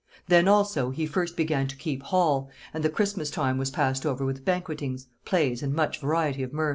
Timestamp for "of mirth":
6.41-6.69